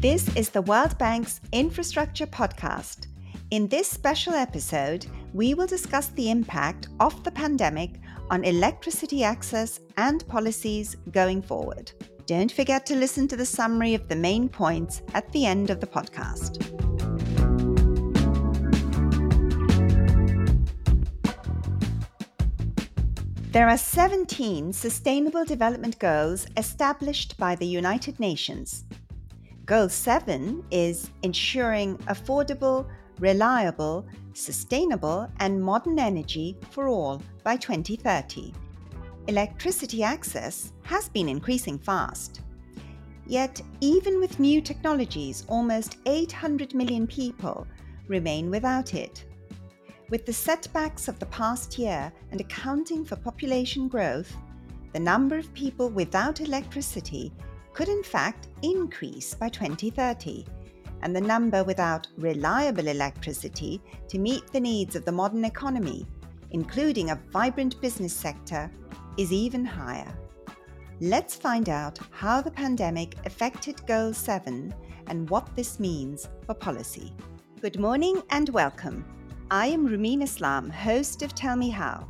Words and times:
This 0.00 0.34
is 0.34 0.48
the 0.48 0.62
World 0.62 0.96
Bank's 0.96 1.42
Infrastructure 1.52 2.26
Podcast. 2.26 3.08
In 3.50 3.68
this 3.68 3.86
special 3.86 4.32
episode, 4.32 5.04
we 5.34 5.52
will 5.52 5.66
discuss 5.66 6.08
the 6.08 6.30
impact 6.30 6.88
of 7.00 7.22
the 7.22 7.30
pandemic 7.30 8.00
on 8.30 8.42
electricity 8.44 9.22
access 9.24 9.78
and 9.98 10.26
policies 10.26 10.96
going 11.12 11.42
forward. 11.42 11.92
Don't 12.24 12.50
forget 12.50 12.86
to 12.86 12.96
listen 12.96 13.28
to 13.28 13.36
the 13.36 13.44
summary 13.44 13.92
of 13.92 14.08
the 14.08 14.16
main 14.16 14.48
points 14.48 15.02
at 15.12 15.30
the 15.32 15.44
end 15.44 15.68
of 15.68 15.80
the 15.80 15.86
podcast. 15.86 16.56
There 23.52 23.68
are 23.68 23.76
17 23.76 24.72
Sustainable 24.72 25.44
Development 25.44 25.98
Goals 25.98 26.46
established 26.56 27.36
by 27.36 27.54
the 27.54 27.66
United 27.66 28.18
Nations. 28.18 28.84
Goal 29.70 29.88
7 29.88 30.64
is 30.72 31.12
ensuring 31.22 31.96
affordable, 32.08 32.88
reliable, 33.20 34.04
sustainable, 34.32 35.30
and 35.38 35.62
modern 35.62 36.00
energy 36.00 36.56
for 36.70 36.88
all 36.88 37.22
by 37.44 37.56
2030. 37.56 38.52
Electricity 39.28 40.02
access 40.02 40.72
has 40.82 41.08
been 41.10 41.28
increasing 41.28 41.78
fast. 41.78 42.40
Yet, 43.28 43.62
even 43.80 44.18
with 44.18 44.40
new 44.40 44.60
technologies, 44.60 45.44
almost 45.46 45.98
800 46.04 46.74
million 46.74 47.06
people 47.06 47.64
remain 48.08 48.50
without 48.50 48.94
it. 48.94 49.24
With 50.08 50.26
the 50.26 50.32
setbacks 50.32 51.06
of 51.06 51.20
the 51.20 51.26
past 51.26 51.78
year 51.78 52.12
and 52.32 52.40
accounting 52.40 53.04
for 53.04 53.14
population 53.14 53.86
growth, 53.86 54.36
the 54.92 54.98
number 54.98 55.38
of 55.38 55.54
people 55.54 55.90
without 55.90 56.40
electricity 56.40 57.32
could 57.72 57.88
in 57.88 58.02
fact 58.02 58.48
increase 58.62 59.34
by 59.34 59.48
2030, 59.48 60.44
and 61.02 61.14
the 61.14 61.20
number 61.20 61.64
without 61.64 62.06
reliable 62.18 62.88
electricity 62.88 63.80
to 64.08 64.18
meet 64.18 64.46
the 64.48 64.60
needs 64.60 64.96
of 64.96 65.04
the 65.04 65.12
modern 65.12 65.44
economy, 65.44 66.06
including 66.50 67.10
a 67.10 67.20
vibrant 67.32 67.80
business 67.80 68.12
sector, 68.12 68.70
is 69.16 69.32
even 69.32 69.64
higher. 69.64 70.12
Let's 71.00 71.34
find 71.34 71.68
out 71.68 71.98
how 72.10 72.42
the 72.42 72.50
pandemic 72.50 73.16
affected 73.24 73.86
Goal 73.86 74.12
7 74.12 74.74
and 75.06 75.30
what 75.30 75.56
this 75.56 75.80
means 75.80 76.28
for 76.44 76.54
policy. 76.54 77.14
Good 77.60 77.78
morning 77.78 78.22
and 78.30 78.48
welcome. 78.50 79.04
I 79.50 79.66
am 79.66 79.88
Roumeen 79.88 80.22
Islam, 80.22 80.70
host 80.70 81.22
of 81.22 81.34
Tell 81.34 81.56
Me 81.56 81.70
How, 81.70 82.06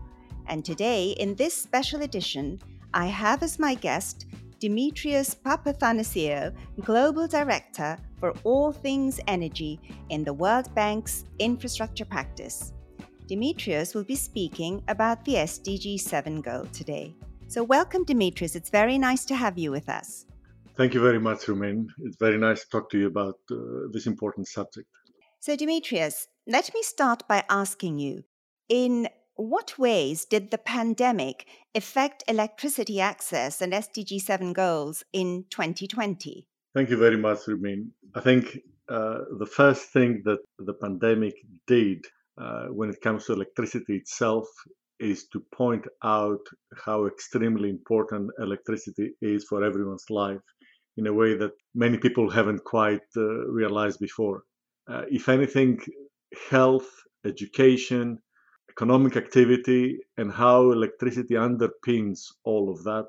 and 0.49 0.65
today 0.65 1.11
in 1.21 1.35
this 1.37 1.55
special 1.55 2.03
edition, 2.03 2.61
I 2.93 3.07
have 3.07 3.43
as 3.43 3.59
my 3.59 3.75
guest 3.75 4.27
Demetrios 4.61 5.35
Papathanasiou, 5.35 6.55
Global 6.85 7.27
Director 7.27 7.97
for 8.19 8.35
All 8.45 8.73
Things 8.73 9.19
Energy 9.27 9.81
in 10.11 10.23
the 10.23 10.35
World 10.35 10.75
Bank's 10.75 11.25
Infrastructure 11.39 12.05
Practice. 12.05 12.75
Demetrios 13.27 13.95
will 13.95 14.05
be 14.05 14.17
speaking 14.17 14.83
about 14.89 15.25
the 15.25 15.37
SDG 15.37 15.99
7 15.99 16.43
goal 16.43 16.67
today. 16.75 17.17
So, 17.49 17.65
welcome, 17.65 18.05
Demetrios. 18.05 18.55
It's 18.55 18.69
very 18.69 18.99
nice 18.99 19.25
to 19.25 19.35
have 19.35 19.57
you 19.59 19.71
with 19.71 19.89
us. 19.89 20.27
Thank 20.77 20.93
you 20.93 21.01
very 21.01 21.19
much, 21.19 21.47
Roumeen. 21.47 21.87
It's 22.01 22.19
very 22.21 22.37
nice 22.37 22.63
to 22.65 22.69
talk 22.69 22.91
to 22.91 22.99
you 22.99 23.07
about 23.07 23.39
uh, 23.51 23.89
this 23.91 24.07
important 24.07 24.47
subject. 24.47 24.89
So, 25.39 25.57
Demetrios, 25.57 26.27
let 26.47 26.71
me 26.75 26.83
start 26.83 27.27
by 27.27 27.45
asking 27.49 27.99
you 27.99 28.25
in 28.69 29.09
what 29.41 29.79
ways 29.79 30.27
did 30.27 30.51
the 30.51 30.59
pandemic 30.59 31.47
affect 31.75 32.23
electricity 32.29 33.01
access 33.01 33.63
and 33.63 33.73
SDG 33.73 34.21
7 34.21 34.53
goals 34.53 35.03
in 35.13 35.45
2020? 35.51 36.47
Thank 36.75 36.91
you 36.91 36.99
very 36.99 37.17
much, 37.17 37.39
Roumeen. 37.47 37.89
I 38.15 38.21
think 38.21 38.59
uh, 38.89 39.21
the 39.39 39.47
first 39.47 39.93
thing 39.93 40.23
that 40.25 40.41
the 40.59 40.75
pandemic 40.75 41.35
did 41.67 42.05
uh, 42.39 42.67
when 42.67 42.91
it 42.91 43.01
comes 43.01 43.27
to 43.27 43.33
electricity 43.33 43.97
itself 43.97 44.47
is 44.99 45.27
to 45.33 45.43
point 45.55 45.87
out 46.05 46.45
how 46.85 47.07
extremely 47.07 47.71
important 47.71 48.31
electricity 48.39 49.13
is 49.23 49.47
for 49.49 49.65
everyone's 49.65 50.11
life 50.11 50.43
in 50.99 51.07
a 51.07 51.13
way 51.13 51.35
that 51.35 51.53
many 51.75 51.97
people 51.97 52.29
haven't 52.29 52.63
quite 52.65 53.01
uh, 53.17 53.23
realized 53.49 53.99
before. 54.01 54.43
Uh, 54.87 55.03
if 55.11 55.29
anything, 55.29 55.81
health, 56.51 56.91
education, 57.25 58.19
economic 58.71 59.17
activity 59.17 59.99
and 60.17 60.33
how 60.33 60.73
electricity 60.73 61.35
underpins 61.35 62.19
all 62.45 62.71
of 62.71 62.83
that 62.85 63.09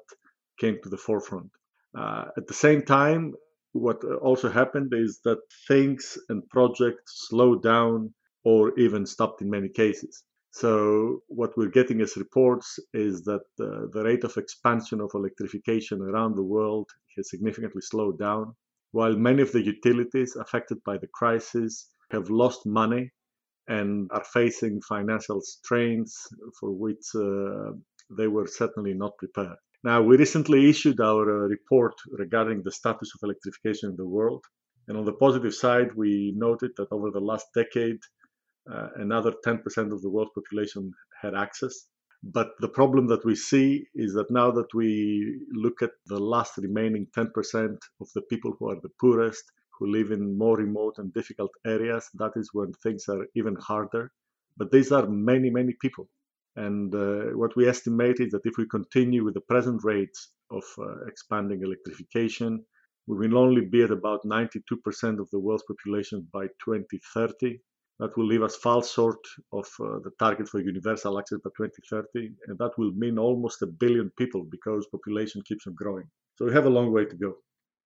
came 0.60 0.78
to 0.84 0.90
the 0.90 0.98
forefront. 0.98 1.52
Uh, 1.98 2.26
at 2.38 2.48
the 2.48 2.54
same 2.54 2.82
time, 2.84 3.34
what 3.74 4.04
also 4.22 4.50
happened 4.50 4.92
is 4.94 5.20
that 5.24 5.40
things 5.68 6.18
and 6.30 6.48
projects 6.50 7.28
slowed 7.30 7.64
down 7.64 8.14
or 8.44 8.78
even 8.80 9.06
stopped 9.06 9.42
in 9.42 9.50
many 9.50 9.70
cases. 9.70 10.24
So, 10.54 11.22
what 11.28 11.56
we're 11.56 11.78
getting 11.80 12.02
as 12.02 12.18
reports 12.18 12.78
is 12.94 13.24
that 13.24 13.46
uh, 13.60 13.88
the 13.94 14.04
rate 14.04 14.26
of 14.26 14.36
expansion 14.36 15.00
of 15.00 15.12
electrification 15.14 16.02
around 16.02 16.36
the 16.36 16.50
world 16.56 16.90
has 17.16 17.30
significantly 17.30 17.82
slowed 17.82 18.20
down, 18.20 18.54
while 18.92 19.16
many 19.16 19.42
of 19.42 19.54
the 19.54 19.64
utilities 19.64 20.36
affected 20.36 20.84
by 20.84 20.98
the 20.98 21.08
crisis 21.14 21.90
have 22.12 22.30
lost 22.30 22.66
money 22.66 23.12
and 23.68 24.10
are 24.12 24.24
facing 24.24 24.82
financial 24.82 25.42
strains 25.42 26.16
for 26.60 26.72
which 26.72 27.06
uh, 27.16 27.72
they 28.18 28.28
were 28.28 28.48
certainly 28.48 28.94
not 28.94 29.18
prepared. 29.18 29.58
Now, 29.84 30.02
we 30.02 30.18
recently 30.18 30.70
issued 30.70 31.00
our 31.00 31.24
uh, 31.24 31.48
report 31.48 31.94
regarding 32.12 32.62
the 32.64 32.72
status 32.72 33.12
of 33.16 33.20
electrification 33.24 33.92
in 33.92 33.96
the 33.96 34.08
world. 34.08 34.44
And 34.88 34.98
on 34.98 35.06
the 35.06 35.14
positive 35.14 35.54
side, 35.54 35.90
we 35.96 36.34
noted 36.36 36.72
that 36.78 36.92
over 36.92 37.10
the 37.12 37.20
last 37.20 37.48
decade, 37.56 38.00
uh, 38.72 38.90
another 38.96 39.34
10% 39.46 39.58
of 39.92 40.02
the 40.02 40.10
world's 40.10 40.32
population 40.36 40.92
had 41.22 41.34
access. 41.34 41.88
But 42.24 42.50
the 42.60 42.70
problem 42.70 43.08
that 43.08 43.26
we 43.26 43.36
see 43.36 43.88
is 43.96 44.14
that 44.14 44.30
now 44.30 44.52
that 44.52 44.72
we 44.76 45.42
look 45.54 45.82
at 45.82 45.92
the 46.06 46.20
last 46.20 46.58
remaining 46.58 47.08
10% 47.18 47.78
of 48.00 48.08
the 48.14 48.22
people 48.30 48.56
who 48.60 48.70
are 48.70 48.80
the 48.80 48.92
poorest, 49.00 49.44
who 49.82 49.88
live 49.88 50.12
in 50.12 50.38
more 50.38 50.58
remote 50.58 51.00
and 51.00 51.12
difficult 51.12 51.50
areas, 51.66 52.08
that 52.14 52.34
is 52.36 52.52
when 52.54 52.72
things 52.84 53.06
are 53.10 53.26
even 53.36 53.56
harder. 53.56 54.12
But 54.56 54.72
these 54.72 54.92
are 54.92 55.08
many, 55.08 55.50
many 55.50 55.74
people. 55.82 56.08
And 56.56 56.94
uh, 56.94 57.36
what 57.36 57.56
we 57.56 57.68
estimate 57.68 58.20
is 58.20 58.32
that 58.32 58.46
if 58.46 58.58
we 58.60 58.68
continue 58.68 59.24
with 59.24 59.34
the 59.34 59.48
present 59.54 59.84
rates 59.84 60.34
of 60.52 60.64
uh, 60.78 61.06
expanding 61.08 61.64
electrification, 61.64 62.64
we 63.08 63.18
will 63.18 63.40
only 63.40 63.66
be 63.66 63.82
at 63.82 63.90
about 63.90 64.24
92% 64.24 65.20
of 65.20 65.28
the 65.32 65.40
world's 65.40 65.64
population 65.64 66.28
by 66.32 66.46
2030. 66.64 67.58
That 68.00 68.16
will 68.16 68.28
leave 68.28 68.44
us 68.44 68.56
far 68.58 68.84
short 68.84 69.24
of 69.52 69.66
uh, 69.80 69.98
the 70.04 70.12
target 70.20 70.48
for 70.48 70.60
universal 70.60 71.18
access 71.18 71.40
by 71.44 71.50
2030. 71.58 72.36
And 72.48 72.58
that 72.60 72.78
will 72.78 72.92
mean 72.92 73.18
almost 73.18 73.64
a 73.64 73.68
billion 73.68 74.12
people 74.16 74.44
because 74.44 74.86
population 74.92 75.42
keeps 75.48 75.66
on 75.66 75.74
growing. 75.74 76.06
So 76.36 76.46
we 76.46 76.54
have 76.54 76.68
a 76.68 76.70
long 76.78 76.92
way 76.92 77.06
to 77.06 77.16
go. 77.16 77.38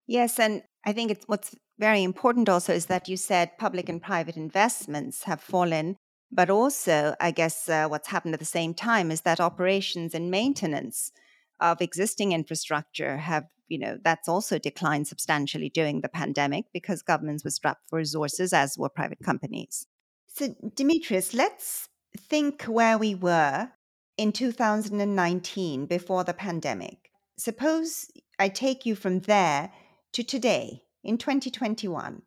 Yes, 0.07 0.39
and 0.39 0.63
I 0.85 0.93
think 0.93 1.11
it's 1.11 1.25
what's 1.27 1.55
very 1.79 2.03
important 2.03 2.47
also 2.47 2.73
is 2.73 2.85
that 2.87 3.09
you 3.09 3.17
said 3.17 3.57
public 3.57 3.89
and 3.89 4.01
private 4.01 4.37
investments 4.37 5.23
have 5.23 5.41
fallen, 5.41 5.97
but 6.31 6.49
also 6.49 7.15
I 7.19 7.31
guess 7.31 7.67
uh, 7.67 7.87
what's 7.87 8.09
happened 8.09 8.33
at 8.33 8.39
the 8.39 8.45
same 8.45 8.73
time 8.73 9.11
is 9.11 9.21
that 9.21 9.39
operations 9.39 10.13
and 10.13 10.31
maintenance 10.31 11.11
of 11.59 11.81
existing 11.81 12.33
infrastructure 12.33 13.17
have 13.17 13.45
you 13.67 13.79
know 13.79 13.97
that's 14.03 14.29
also 14.29 14.59
declined 14.59 15.07
substantially 15.07 15.69
during 15.69 16.01
the 16.01 16.09
pandemic 16.09 16.65
because 16.71 17.01
governments 17.01 17.43
were 17.43 17.49
strapped 17.49 17.89
for 17.89 17.97
resources 17.97 18.53
as 18.53 18.77
were 18.77 18.89
private 18.89 19.19
companies. 19.23 19.87
So 20.27 20.49
Demetrios, 20.75 21.33
let's 21.33 21.89
think 22.17 22.63
where 22.63 22.97
we 22.97 23.15
were 23.15 23.69
in 24.17 24.31
2019 24.31 25.85
before 25.87 26.23
the 26.23 26.33
pandemic. 26.33 27.09
Suppose 27.37 28.07
I 28.37 28.49
take 28.49 28.85
you 28.85 28.95
from 28.95 29.21
there 29.21 29.71
to 30.15 30.23
today 30.23 30.81
in 31.03 31.17
2021, 31.17 32.21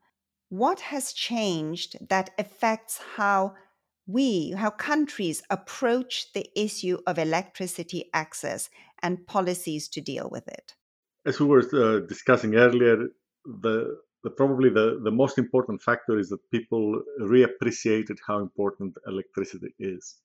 what 0.50 0.80
has 0.80 1.14
changed 1.14 1.96
that 2.10 2.28
affects 2.38 3.00
how 3.16 3.54
we, 4.06 4.50
how 4.50 4.68
countries 4.68 5.42
approach 5.48 6.30
the 6.34 6.46
issue 6.54 6.98
of 7.06 7.18
electricity 7.18 8.10
access 8.12 8.68
and 9.02 9.26
policies 9.26 9.88
to 9.88 10.02
deal 10.02 10.28
with 10.30 10.46
it? 10.48 10.74
As 11.24 11.40
we 11.40 11.46
were 11.46 11.64
uh, 11.72 12.06
discussing 12.06 12.56
earlier, 12.56 13.08
the, 13.46 13.96
the 14.22 14.30
probably 14.30 14.68
the, 14.68 15.00
the 15.02 15.10
most 15.10 15.38
important 15.38 15.80
factor 15.80 16.18
is 16.18 16.28
that 16.28 16.50
people 16.50 17.02
reappreciated 17.22 18.18
how 18.26 18.38
important 18.38 18.94
electricity 19.06 19.74
is. 19.78 20.16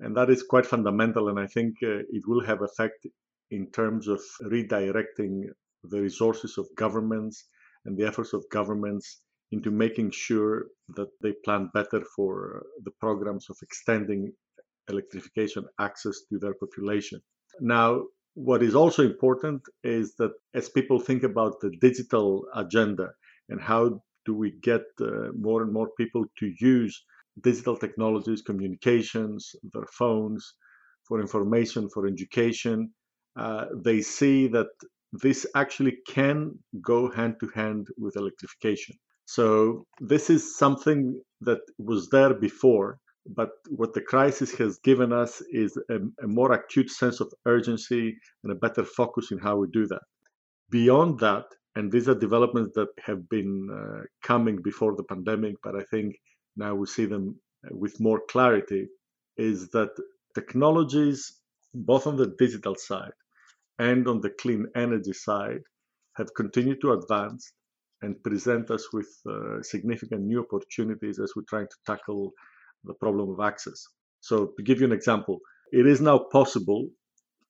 And 0.00 0.16
that 0.16 0.30
is 0.30 0.42
quite 0.42 0.64
fundamental, 0.64 1.28
and 1.28 1.38
I 1.38 1.46
think 1.46 1.76
uh, 1.82 2.08
it 2.08 2.26
will 2.26 2.44
have 2.46 2.62
effect 2.62 3.06
in 3.50 3.70
terms 3.70 4.08
of 4.08 4.20
redirecting 4.42 5.44
the 5.90 6.00
resources 6.00 6.58
of 6.58 6.68
governments 6.76 7.44
and 7.84 7.96
the 7.96 8.06
efforts 8.06 8.32
of 8.32 8.44
governments 8.50 9.20
into 9.52 9.70
making 9.70 10.10
sure 10.10 10.66
that 10.96 11.08
they 11.22 11.32
plan 11.44 11.70
better 11.72 12.02
for 12.14 12.64
the 12.84 12.90
programs 13.00 13.48
of 13.48 13.56
extending 13.62 14.32
electrification 14.88 15.64
access 15.80 16.16
to 16.28 16.38
their 16.38 16.54
population. 16.54 17.20
Now, 17.60 18.02
what 18.34 18.62
is 18.62 18.74
also 18.74 19.02
important 19.02 19.62
is 19.82 20.14
that 20.18 20.32
as 20.54 20.68
people 20.68 21.00
think 21.00 21.22
about 21.22 21.60
the 21.60 21.70
digital 21.80 22.44
agenda 22.54 23.08
and 23.48 23.60
how 23.60 24.02
do 24.26 24.34
we 24.34 24.52
get 24.62 24.82
uh, 25.00 25.28
more 25.38 25.62
and 25.62 25.72
more 25.72 25.90
people 25.96 26.24
to 26.38 26.52
use 26.60 27.04
digital 27.42 27.76
technologies, 27.76 28.42
communications, 28.42 29.54
their 29.72 29.86
phones 29.86 30.54
for 31.06 31.20
information, 31.20 31.88
for 31.88 32.06
education. 32.06 32.92
Uh, 33.38 33.66
they 33.84 34.00
see 34.00 34.48
that 34.48 34.68
this 35.12 35.46
actually 35.54 35.98
can 36.08 36.58
go 36.82 37.10
hand 37.10 37.36
to 37.40 37.48
hand 37.54 37.86
with 37.98 38.16
electrification. 38.16 38.96
So, 39.26 39.86
this 40.00 40.30
is 40.30 40.56
something 40.56 41.20
that 41.40 41.60
was 41.78 42.08
there 42.10 42.34
before, 42.34 42.98
but 43.34 43.50
what 43.70 43.92
the 43.92 44.00
crisis 44.00 44.54
has 44.54 44.78
given 44.84 45.12
us 45.12 45.42
is 45.50 45.76
a, 45.90 45.96
a, 46.22 46.28
more 46.28 46.52
acute 46.52 46.90
sense 46.90 47.20
of 47.20 47.32
urgency 47.44 48.16
and 48.44 48.52
a 48.52 48.56
better 48.56 48.84
focus 48.84 49.32
in 49.32 49.38
how 49.38 49.56
we 49.56 49.66
do 49.72 49.86
that. 49.88 50.02
Beyond 50.70 51.18
that, 51.20 51.44
and 51.74 51.90
these 51.90 52.08
are 52.08 52.14
developments 52.14 52.72
that 52.76 52.88
have 53.04 53.28
been 53.28 53.68
uh, 53.72 54.02
coming 54.22 54.62
before 54.62 54.94
the 54.94 55.04
pandemic, 55.04 55.56
but 55.62 55.74
I 55.74 55.82
think 55.90 56.14
now 56.56 56.74
we 56.76 56.86
see 56.86 57.06
them 57.06 57.40
with 57.72 58.00
more 58.00 58.20
clarity, 58.30 58.86
is 59.36 59.68
that 59.70 59.90
technologies, 60.34 61.40
both 61.74 62.06
on 62.06 62.16
the 62.16 62.34
digital 62.38 62.76
side 62.76 63.12
and 63.78 64.06
on 64.08 64.20
the 64.20 64.30
clean 64.30 64.66
energy 64.74 65.12
side, 65.12 65.62
have 66.16 66.32
continued 66.34 66.80
to 66.80 66.92
advance 66.92 67.52
and 68.02 68.22
present 68.22 68.70
us 68.70 68.92
with 68.92 69.08
uh, 69.28 69.62
significant 69.62 70.22
new 70.22 70.40
opportunities 70.40 71.18
as 71.18 71.32
we're 71.34 71.42
trying 71.48 71.66
to 71.68 71.76
tackle 71.86 72.32
the 72.84 72.94
problem 72.94 73.30
of 73.30 73.40
access. 73.40 73.86
So, 74.20 74.52
to 74.56 74.62
give 74.62 74.80
you 74.80 74.86
an 74.86 74.92
example, 74.92 75.40
it 75.72 75.86
is 75.86 76.00
now 76.00 76.18
possible 76.32 76.88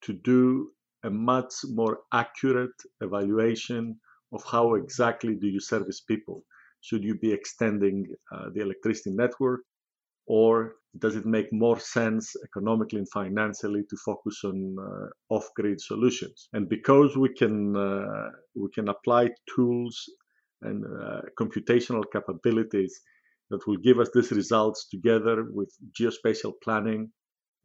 to 0.03 0.13
do 0.13 0.71
a 1.05 1.11
much 1.11 1.53
more 1.65 1.99
accurate 2.13 2.79
evaluation 3.01 3.99
of 4.33 4.43
how 4.45 4.75
exactly 4.75 5.35
do 5.35 5.47
you 5.47 5.61
service 5.61 6.01
people. 6.01 6.43
Should 6.81 7.05
you 7.05 7.17
be 7.19 7.33
extending 7.33 8.07
uh, 8.33 8.47
the 8.55 8.61
electricity 8.61 9.11
network, 9.11 9.61
or 10.27 10.75
does 10.99 11.17
it 11.17 11.27
make 11.27 11.53
more 11.53 11.79
sense 11.79 12.35
economically 12.45 12.99
and 12.99 13.11
financially 13.11 13.83
to 13.91 13.97
focus 14.05 14.41
on 14.45 14.77
uh, 14.81 15.35
off-grid 15.35 15.81
solutions? 15.81 16.49
And 16.53 16.69
because 16.69 17.17
we 17.17 17.33
can 17.35 17.77
uh, 17.77 18.31
we 18.55 18.69
can 18.75 18.89
apply 18.89 19.31
tools 19.55 20.05
and 20.63 20.85
uh, 20.85 21.21
computational 21.39 22.05
capabilities 22.13 23.01
that 23.51 23.67
will 23.67 23.77
give 23.77 24.01
us 24.01 24.11
these 24.15 24.33
results 24.33 24.89
together 24.89 25.47
with 25.51 25.71
geospatial 25.99 26.55
planning. 26.63 27.11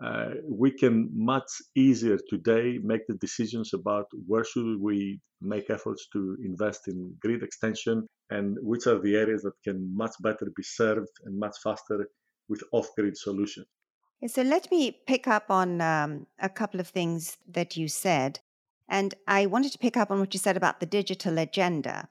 Uh, 0.03 0.31
we 0.49 0.71
can 0.71 1.09
much 1.13 1.49
easier 1.75 2.17
today 2.27 2.79
make 2.83 3.05
the 3.07 3.15
decisions 3.15 3.71
about 3.73 4.07
where 4.27 4.43
should 4.43 4.79
we 4.79 5.19
make 5.41 5.69
efforts 5.69 6.07
to 6.11 6.37
invest 6.43 6.87
in 6.87 7.15
grid 7.21 7.43
extension 7.43 8.07
and 8.31 8.57
which 8.61 8.87
are 8.87 8.99
the 8.99 9.15
areas 9.15 9.43
that 9.43 9.53
can 9.63 9.95
much 9.95 10.11
better 10.21 10.47
be 10.55 10.63
served 10.63 11.09
and 11.25 11.37
much 11.37 11.55
faster 11.63 12.07
with 12.51 12.61
off-grid 12.71 13.17
solutions. 13.17 13.65
So 14.27 14.43
let 14.43 14.69
me 14.69 14.91
pick 15.07 15.27
up 15.27 15.49
on 15.49 15.81
um, 15.81 16.27
a 16.39 16.49
couple 16.49 16.79
of 16.79 16.87
things 16.87 17.37
that 17.47 17.75
you 17.75 17.87
said. 17.87 18.39
And 18.87 19.15
I 19.27 19.47
wanted 19.47 19.71
to 19.71 19.79
pick 19.79 19.97
up 19.97 20.11
on 20.11 20.19
what 20.19 20.33
you 20.35 20.39
said 20.39 20.57
about 20.57 20.79
the 20.79 20.85
digital 20.85 21.39
agenda, 21.39 22.07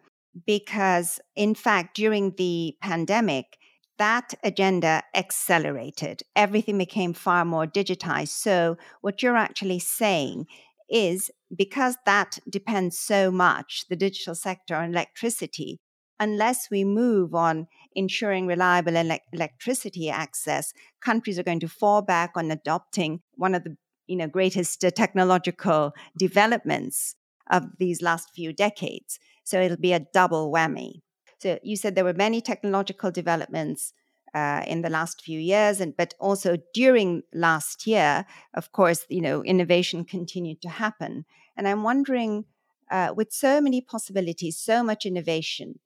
because 0.46 1.20
in 1.36 1.54
fact, 1.54 1.94
during 1.94 2.34
the 2.36 2.74
pandemic, 2.80 3.58
that 3.98 4.32
agenda 4.42 5.02
accelerated. 5.14 6.22
Everything 6.34 6.78
became 6.78 7.12
far 7.12 7.44
more 7.44 7.66
digitized. 7.66 8.28
So, 8.28 8.78
what 9.02 9.22
you're 9.22 9.36
actually 9.36 9.78
saying 9.78 10.46
is 10.88 11.30
because 11.54 11.96
that 12.06 12.38
depends 12.48 12.98
so 12.98 13.30
much, 13.30 13.84
the 13.90 13.96
digital 13.96 14.34
sector 14.34 14.74
on 14.74 14.90
electricity, 14.90 15.80
unless 16.20 16.70
we 16.70 16.84
move 16.84 17.34
on 17.34 17.66
ensuring 17.96 18.46
reliable 18.46 18.96
ele- 18.96 19.18
electricity 19.32 20.10
access, 20.10 20.72
countries 21.00 21.38
are 21.38 21.42
going 21.42 21.60
to 21.60 21.68
fall 21.68 22.02
back 22.02 22.32
on 22.36 22.50
adopting 22.50 23.22
one 23.34 23.54
of 23.54 23.64
the 23.64 23.76
you 24.06 24.16
know, 24.16 24.26
greatest 24.26 24.84
uh, 24.84 24.90
technological 24.90 25.92
developments 26.18 27.14
of 27.50 27.64
these 27.78 28.02
last 28.02 28.30
few 28.34 28.52
decades. 28.52 29.18
So 29.44 29.60
it'll 29.60 29.76
be 29.76 29.92
a 29.92 30.06
double 30.12 30.52
whammy. 30.52 31.02
So 31.38 31.58
you 31.62 31.76
said 31.76 31.94
there 31.94 32.04
were 32.04 32.12
many 32.12 32.40
technological 32.40 33.10
developments 33.10 33.92
uh, 34.34 34.62
in 34.66 34.82
the 34.82 34.90
last 34.90 35.22
few 35.22 35.38
years, 35.40 35.80
and 35.80 35.96
but 35.96 36.14
also 36.20 36.56
during 36.74 37.22
last 37.32 37.86
year, 37.86 38.26
of 38.54 38.72
course, 38.72 39.06
you 39.08 39.20
know, 39.20 39.42
innovation 39.42 40.04
continued 40.04 40.60
to 40.62 40.68
happen. 40.68 41.24
And 41.56 41.66
I'm 41.66 41.82
wondering, 41.82 42.44
uh, 42.90 43.12
with 43.16 43.32
so 43.32 43.60
many 43.60 43.80
possibilities, 43.80 44.58
so 44.58 44.82
much 44.82 45.06
innovation, 45.06 45.80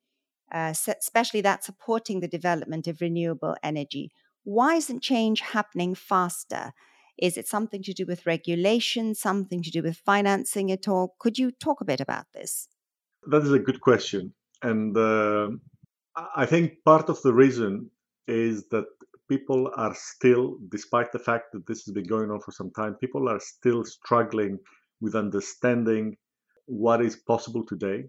uh, 0.53 0.73
especially 0.89 1.41
that 1.43 1.65
supporting 1.65 2.21
the 2.21 2.29
development 2.29 2.87
of 2.87 3.01
renewable 3.01 3.57
energy, 3.63 4.11
why 4.45 4.75
isn't 4.75 5.03
change 5.03 5.41
happening 5.41 5.95
faster? 5.95 6.73
Is 7.17 7.37
it 7.37 7.49
something 7.49 7.83
to 7.85 7.93
do 7.93 8.05
with 8.07 8.27
regulation, 8.27 9.15
something 9.15 9.63
to 9.63 9.71
do 9.71 9.83
with 9.83 9.97
financing 9.97 10.71
at 10.73 10.89
all? 10.89 11.15
Could 11.19 11.39
you 11.39 11.51
talk 11.51 11.81
a 11.81 11.85
bit 11.85 12.01
about 12.01 12.27
this? 12.35 12.69
That 13.27 13.43
is 13.43 13.53
a 13.53 13.59
good 13.59 13.81
question. 13.81 14.35
And 14.63 14.97
uh, 14.97 15.51
I 16.37 16.47
think 16.47 16.85
part 16.85 17.09
of 17.09 17.23
the 17.23 17.33
reason 17.33 17.91
is 18.27 18.69
that 18.69 18.87
people 19.29 19.71
are 19.77 19.95
still, 19.95 20.59
despite 20.69 21.13
the 21.13 21.19
fact 21.19 21.53
that 21.53 21.67
this 21.67 21.85
has 21.85 21.95
been 21.95 22.05
going 22.05 22.31
on 22.31 22.41
for 22.41 22.53
some 22.53 22.71
time, 22.71 22.95
people 22.95 23.29
are 23.29 23.41
still 23.41 23.85
struggling 23.85 24.59
with 25.01 25.15
understanding 25.15 26.17
what 26.67 27.03
is 27.03 27.17
possible 27.17 27.65
today. 27.65 28.05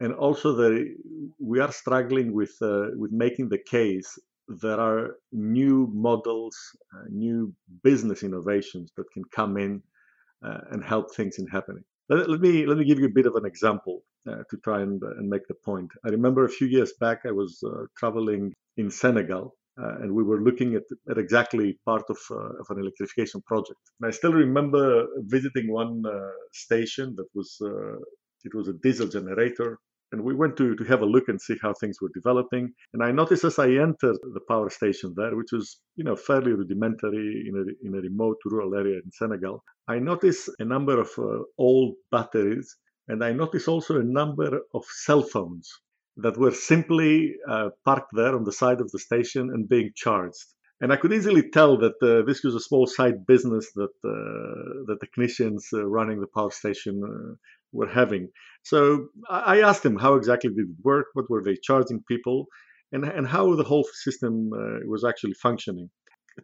And 0.00 0.12
also, 0.14 0.54
the, 0.54 0.94
we 1.40 1.58
are 1.58 1.72
struggling 1.72 2.32
with 2.32 2.54
uh, 2.62 2.88
with 2.96 3.10
making 3.12 3.48
the 3.48 3.58
case 3.58 4.18
there 4.48 4.80
are 4.80 5.16
new 5.32 5.90
models, 5.92 6.56
uh, 6.94 7.04
new 7.10 7.52
business 7.82 8.22
innovations 8.22 8.90
that 8.96 9.10
can 9.12 9.24
come 9.24 9.56
in 9.56 9.82
uh, 10.44 10.58
and 10.70 10.82
help 10.82 11.14
things 11.14 11.38
in 11.38 11.46
happening. 11.46 11.84
Let, 12.08 12.30
let, 12.30 12.40
me 12.40 12.64
let 12.66 12.78
me 12.78 12.84
give 12.84 12.98
you 12.98 13.06
a 13.06 13.14
bit 13.14 13.26
of 13.26 13.34
an 13.34 13.44
example 13.44 14.02
uh, 14.28 14.42
to 14.50 14.56
try 14.64 14.80
and, 14.80 15.02
and 15.02 15.28
make 15.28 15.46
the 15.48 15.54
point. 15.64 15.90
I 16.04 16.08
remember 16.08 16.44
a 16.44 16.48
few 16.48 16.66
years 16.66 16.92
back 16.98 17.20
I 17.26 17.32
was 17.32 17.62
uh, 17.62 17.84
traveling 17.96 18.54
in 18.76 18.90
Senegal. 18.90 19.54
Uh, 19.80 19.94
and 20.02 20.12
we 20.12 20.24
were 20.24 20.40
looking 20.40 20.74
at, 20.74 20.82
at 21.08 21.18
exactly 21.18 21.78
part 21.84 22.02
of, 22.10 22.18
uh, 22.32 22.58
of 22.58 22.66
an 22.70 22.80
electrification 22.80 23.40
project. 23.46 23.78
And 24.00 24.08
I 24.08 24.10
still 24.10 24.32
remember 24.32 25.06
visiting 25.20 25.70
one 25.72 26.02
station 26.52 27.14
that 27.16 27.26
was 27.32 27.60
it 28.44 28.54
was 28.54 28.66
a 28.66 28.72
diesel 28.72 29.06
generator 29.06 29.78
and 30.12 30.22
we 30.22 30.34
went 30.34 30.56
to, 30.56 30.74
to 30.76 30.84
have 30.84 31.02
a 31.02 31.06
look 31.06 31.28
and 31.28 31.40
see 31.40 31.56
how 31.60 31.74
things 31.74 32.00
were 32.00 32.10
developing. 32.14 32.72
And 32.92 33.02
I 33.02 33.10
noticed 33.10 33.44
as 33.44 33.58
I 33.58 33.68
entered 33.68 34.18
the 34.22 34.40
power 34.48 34.70
station 34.70 35.14
there, 35.16 35.36
which 35.36 35.52
was 35.52 35.80
you 35.96 36.04
know 36.04 36.16
fairly 36.16 36.52
rudimentary 36.52 37.44
in 37.48 37.54
a, 37.56 37.86
in 37.86 37.94
a 37.94 38.00
remote 38.00 38.38
rural 38.44 38.74
area 38.74 39.00
in 39.04 39.10
Senegal, 39.12 39.62
I 39.86 39.98
noticed 39.98 40.50
a 40.58 40.64
number 40.64 41.00
of 41.00 41.10
uh, 41.18 41.42
old 41.58 41.94
batteries, 42.10 42.76
and 43.08 43.24
I 43.24 43.32
noticed 43.32 43.68
also 43.68 44.00
a 44.00 44.04
number 44.04 44.60
of 44.74 44.84
cell 44.84 45.22
phones 45.22 45.70
that 46.18 46.36
were 46.36 46.50
simply 46.50 47.36
uh, 47.48 47.70
parked 47.84 48.10
there 48.12 48.34
on 48.34 48.44
the 48.44 48.52
side 48.52 48.80
of 48.80 48.90
the 48.90 48.98
station 48.98 49.50
and 49.52 49.68
being 49.68 49.92
charged. 49.94 50.44
And 50.80 50.92
I 50.92 50.96
could 50.96 51.12
easily 51.12 51.48
tell 51.50 51.76
that 51.78 52.00
uh, 52.02 52.24
this 52.24 52.44
was 52.44 52.54
a 52.54 52.60
small 52.60 52.86
side 52.86 53.26
business 53.26 53.72
that 53.74 53.94
uh, 54.04 54.84
the 54.86 54.96
technicians 55.00 55.68
uh, 55.72 55.84
running 55.84 56.20
the 56.20 56.28
power 56.28 56.52
station 56.52 57.02
uh, 57.04 57.34
were 57.72 57.88
having. 57.88 58.28
So 58.62 59.08
I 59.28 59.60
asked 59.60 59.82
them 59.82 59.96
how 59.96 60.14
exactly 60.14 60.50
did 60.50 60.70
it 60.70 60.76
work, 60.82 61.06
what 61.14 61.30
were 61.30 61.42
they 61.42 61.56
charging 61.62 62.02
people, 62.08 62.46
and, 62.92 63.04
and 63.04 63.26
how 63.26 63.54
the 63.54 63.64
whole 63.64 63.86
system 63.92 64.50
uh, 64.52 64.86
was 64.86 65.04
actually 65.04 65.34
functioning. 65.34 65.90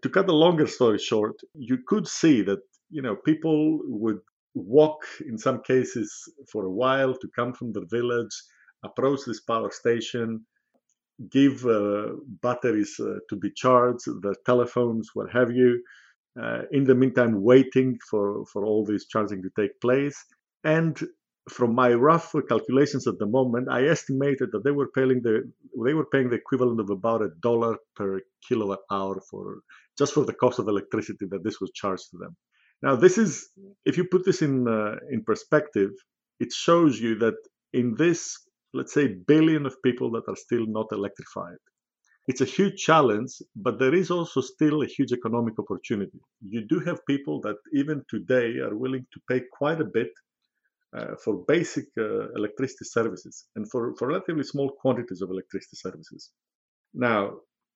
To 0.02 0.08
cut 0.08 0.26
the 0.26 0.32
longer 0.32 0.66
story 0.66 0.98
short, 0.98 1.36
you 1.54 1.78
could 1.86 2.06
see 2.08 2.42
that 2.42 2.60
you 2.90 3.02
know 3.02 3.16
people 3.16 3.78
would 3.84 4.18
walk 4.54 5.00
in 5.26 5.36
some 5.38 5.62
cases 5.62 6.12
for 6.50 6.64
a 6.64 6.70
while 6.70 7.14
to 7.14 7.28
come 7.36 7.52
from 7.52 7.72
the 7.72 7.86
village, 7.90 8.34
approach 8.84 9.20
this 9.26 9.40
power 9.40 9.70
station, 9.70 10.44
give 11.30 11.64
uh, 11.66 12.08
batteries 12.42 12.94
uh, 13.00 13.14
to 13.28 13.36
be 13.36 13.50
charged, 13.54 14.04
their 14.22 14.34
telephones, 14.46 15.10
what 15.14 15.30
have 15.32 15.50
you. 15.50 15.82
Uh, 16.40 16.62
in 16.72 16.82
the 16.82 16.94
meantime, 16.94 17.42
waiting 17.42 17.96
for, 18.10 18.44
for 18.52 18.64
all 18.64 18.84
this 18.84 19.06
charging 19.06 19.40
to 19.40 19.50
take 19.56 19.80
place. 19.80 20.16
And 20.64 20.98
from 21.50 21.74
my 21.74 21.92
rough 21.92 22.34
calculations 22.48 23.06
at 23.06 23.18
the 23.18 23.26
moment, 23.26 23.68
I 23.70 23.86
estimated 23.86 24.50
that 24.52 24.64
they 24.64 24.70
were 24.70 24.88
paying 24.88 25.20
the 25.22 25.52
they 25.84 25.94
were 25.94 26.06
paying 26.06 26.30
the 26.30 26.36
equivalent 26.36 26.80
of 26.80 26.90
about 26.90 27.22
a 27.22 27.30
dollar 27.40 27.76
per 27.96 28.22
kilowatt 28.48 28.80
hour 28.90 29.20
for 29.30 29.60
just 29.98 30.14
for 30.14 30.24
the 30.24 30.32
cost 30.32 30.58
of 30.58 30.68
electricity 30.68 31.26
that 31.30 31.44
this 31.44 31.60
was 31.60 31.70
charged 31.74 32.10
to 32.10 32.18
them. 32.18 32.36
Now, 32.82 32.96
this 32.96 33.18
is 33.18 33.50
if 33.84 33.98
you 33.98 34.04
put 34.04 34.24
this 34.24 34.40
in 34.40 34.66
uh, 34.66 34.96
in 35.10 35.22
perspective, 35.22 35.90
it 36.40 36.50
shows 36.52 36.98
you 36.98 37.16
that 37.16 37.36
in 37.72 37.94
this 37.96 38.38
let's 38.72 38.94
say 38.94 39.06
billion 39.06 39.66
of 39.66 39.82
people 39.82 40.10
that 40.12 40.24
are 40.28 40.36
still 40.36 40.66
not 40.66 40.86
electrified, 40.92 41.62
it's 42.26 42.40
a 42.40 42.46
huge 42.46 42.76
challenge, 42.82 43.32
but 43.54 43.78
there 43.78 43.94
is 43.94 44.10
also 44.10 44.40
still 44.40 44.82
a 44.82 44.86
huge 44.86 45.12
economic 45.12 45.58
opportunity. 45.58 46.18
You 46.40 46.62
do 46.66 46.80
have 46.80 47.06
people 47.06 47.40
that 47.42 47.56
even 47.74 48.02
today 48.08 48.56
are 48.58 48.74
willing 48.74 49.06
to 49.12 49.20
pay 49.28 49.42
quite 49.52 49.80
a 49.80 49.84
bit 49.84 50.10
uh, 50.96 51.14
for 51.22 51.44
basic 51.48 51.86
uh, 51.98 52.30
electricity 52.32 52.84
services 52.84 53.46
and 53.56 53.70
for, 53.70 53.94
for 53.96 54.08
relatively 54.08 54.44
small 54.44 54.70
quantities 54.80 55.22
of 55.22 55.30
electricity 55.30 55.76
services. 55.76 56.30
Now, 56.94 57.32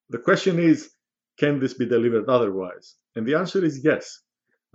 the 0.09 0.19
question 0.19 0.59
is 0.59 0.91
can 1.39 1.59
this 1.59 1.73
be 1.73 1.85
delivered 1.85 2.29
otherwise? 2.29 2.95
And 3.15 3.25
the 3.25 3.35
answer 3.35 3.63
is 3.63 3.81
yes. 3.83 4.19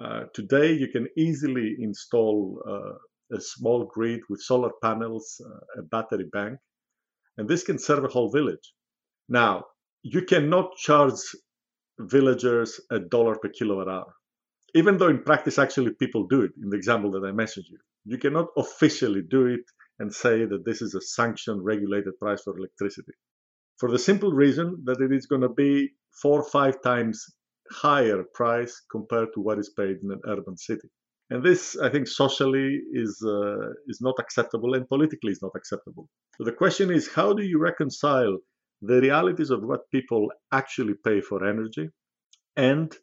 Uh, 0.02 0.24
today, 0.32 0.72
you 0.72 0.88
can 0.88 1.06
easily 1.16 1.76
install 1.78 2.60
uh, 2.68 3.36
a 3.36 3.40
small 3.40 3.84
grid 3.84 4.20
with 4.28 4.40
solar 4.40 4.70
panels, 4.82 5.40
uh, 5.44 5.80
a 5.80 5.82
battery 5.82 6.28
bank, 6.32 6.58
and 7.36 7.48
this 7.48 7.64
can 7.64 7.78
serve 7.78 8.04
a 8.04 8.08
whole 8.08 8.30
village. 8.30 8.72
Now, 9.28 9.64
you 10.02 10.22
cannot 10.22 10.76
charge 10.76 11.20
villagers 11.98 12.80
a 12.90 12.98
dollar 12.98 13.36
per 13.36 13.50
kilowatt 13.50 13.88
hour, 13.88 14.14
even 14.74 14.98
though 14.98 15.08
in 15.08 15.22
practice, 15.22 15.58
actually, 15.58 15.92
people 15.92 16.26
do 16.26 16.42
it 16.42 16.52
in 16.62 16.68
the 16.70 16.76
example 16.76 17.10
that 17.12 17.24
I 17.24 17.32
mentioned 17.32 17.66
you. 17.70 17.78
You 18.04 18.18
cannot 18.18 18.48
officially 18.56 19.22
do 19.22 19.46
it 19.46 19.64
and 20.00 20.12
say 20.12 20.44
that 20.44 20.64
this 20.64 20.82
is 20.82 20.94
a 20.94 21.00
sanctioned, 21.00 21.64
regulated 21.64 22.18
price 22.18 22.42
for 22.42 22.58
electricity. 22.58 23.12
For 23.78 23.90
the 23.90 23.98
simple 23.98 24.32
reason 24.32 24.82
that 24.84 25.00
it 25.00 25.12
is 25.12 25.26
going 25.26 25.42
to 25.42 25.48
be 25.48 25.90
four 26.22 26.40
or 26.40 26.48
five 26.48 26.82
times 26.82 27.24
higher 27.70 28.24
price 28.34 28.82
compared 28.90 29.28
to 29.34 29.40
what 29.40 29.58
is 29.58 29.70
paid 29.76 29.96
in 30.02 30.10
an 30.10 30.20
urban 30.26 30.56
city. 30.56 30.88
And 31.30 31.42
this, 31.42 31.76
I 31.78 31.88
think, 31.88 32.06
socially 32.06 32.80
is 32.92 33.22
uh, 33.26 33.70
is 33.86 34.00
not 34.02 34.16
acceptable, 34.18 34.74
and 34.74 34.86
politically 34.88 35.32
is 35.32 35.40
not 35.40 35.52
acceptable. 35.56 36.08
So 36.36 36.44
the 36.44 36.52
question 36.52 36.90
is, 36.90 37.08
how 37.08 37.32
do 37.32 37.42
you 37.42 37.58
reconcile 37.58 38.36
the 38.82 39.00
realities 39.00 39.50
of 39.50 39.62
what 39.62 39.90
people 39.90 40.30
actually 40.52 40.94
pay 41.02 41.20
for 41.22 41.46
energy, 41.46 41.88
and 42.56 42.94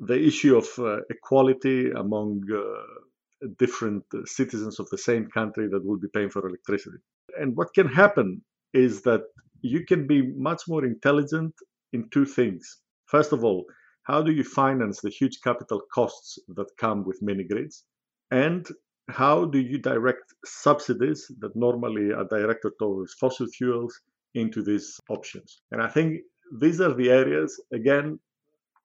the 0.00 0.18
issue 0.18 0.56
of 0.56 0.66
uh, 0.78 1.00
equality 1.10 1.90
among 1.90 2.42
uh, 2.52 3.46
different 3.58 4.04
citizens 4.24 4.80
of 4.80 4.88
the 4.90 4.98
same 4.98 5.28
country 5.28 5.68
that 5.68 5.84
will 5.84 5.98
be 5.98 6.08
paying 6.08 6.30
for 6.30 6.46
electricity? 6.46 6.98
And 7.38 7.56
what 7.56 7.72
can 7.74 7.86
happen 7.86 8.42
is 8.72 9.02
that 9.02 9.22
you 9.62 9.84
can 9.84 10.06
be 10.06 10.22
much 10.22 10.62
more 10.68 10.84
intelligent 10.84 11.54
in 11.92 12.08
two 12.10 12.24
things. 12.24 12.78
First 13.06 13.32
of 13.32 13.44
all, 13.44 13.66
how 14.04 14.22
do 14.22 14.32
you 14.32 14.44
finance 14.44 15.00
the 15.00 15.10
huge 15.10 15.40
capital 15.42 15.80
costs 15.92 16.38
that 16.56 16.66
come 16.78 17.04
with 17.04 17.18
mini 17.22 17.44
grids? 17.44 17.84
And 18.30 18.66
how 19.08 19.44
do 19.44 19.58
you 19.58 19.78
direct 19.78 20.32
subsidies 20.44 21.30
that 21.40 21.54
normally 21.56 22.12
are 22.12 22.24
directed 22.24 22.72
towards 22.78 23.14
fossil 23.14 23.46
fuels 23.48 24.00
into 24.34 24.62
these 24.62 24.98
options? 25.08 25.60
And 25.72 25.82
I 25.82 25.88
think 25.88 26.20
these 26.60 26.80
are 26.80 26.94
the 26.94 27.10
areas, 27.10 27.60
again, 27.72 28.18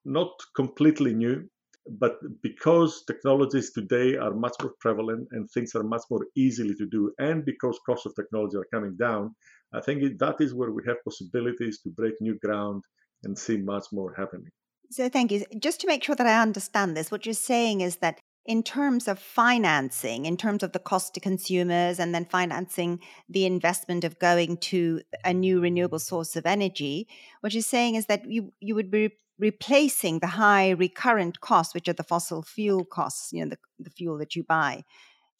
not 0.05 0.31
completely 0.55 1.13
new, 1.13 1.49
but 1.99 2.17
because 2.41 3.03
technologies 3.05 3.71
today 3.71 4.17
are 4.17 4.33
much 4.33 4.55
more 4.61 4.73
prevalent 4.79 5.27
and 5.31 5.49
things 5.51 5.75
are 5.75 5.83
much 5.83 6.03
more 6.09 6.25
easily 6.35 6.73
to 6.75 6.85
do, 6.87 7.11
and 7.19 7.45
because 7.45 7.79
costs 7.85 8.05
of 8.05 8.15
technology 8.15 8.57
are 8.57 8.67
coming 8.73 8.95
down, 8.97 9.35
I 9.73 9.81
think 9.81 10.19
that 10.19 10.35
is 10.39 10.53
where 10.53 10.71
we 10.71 10.83
have 10.87 11.03
possibilities 11.03 11.79
to 11.81 11.89
break 11.89 12.13
new 12.21 12.37
ground 12.39 12.83
and 13.23 13.37
see 13.37 13.57
much 13.57 13.85
more 13.91 14.13
happening. 14.15 14.49
So, 14.91 15.09
thank 15.09 15.31
you. 15.31 15.43
Just 15.59 15.81
to 15.81 15.87
make 15.87 16.03
sure 16.03 16.15
that 16.15 16.27
I 16.27 16.41
understand 16.41 16.95
this, 16.95 17.11
what 17.11 17.25
you're 17.25 17.33
saying 17.33 17.81
is 17.81 17.97
that 17.97 18.19
in 18.45 18.61
terms 18.61 19.07
of 19.07 19.17
financing, 19.17 20.25
in 20.25 20.37
terms 20.37 20.61
of 20.61 20.71
the 20.71 20.79
cost 20.79 21.15
to 21.15 21.19
consumers, 21.19 21.99
and 21.99 22.13
then 22.13 22.25
financing 22.25 22.99
the 23.27 23.45
investment 23.45 24.03
of 24.03 24.19
going 24.19 24.57
to 24.57 25.01
a 25.23 25.33
new 25.33 25.59
renewable 25.59 25.97
source 25.99 26.35
of 26.35 26.45
energy, 26.45 27.07
what 27.41 27.53
you're 27.53 27.63
saying 27.63 27.95
is 27.95 28.05
that 28.05 28.29
you, 28.29 28.51
you 28.59 28.75
would 28.75 28.91
be 28.91 29.09
replacing 29.37 30.19
the 30.19 30.27
high 30.27 30.69
recurrent 30.69 31.41
costs, 31.41 31.73
which 31.73 31.87
are 31.87 31.93
the 31.93 32.03
fossil 32.03 32.41
fuel 32.41 32.85
costs, 32.85 33.33
you 33.33 33.43
know, 33.43 33.49
the, 33.49 33.57
the 33.79 33.89
fuel 33.89 34.17
that 34.17 34.35
you 34.35 34.43
buy 34.43 34.83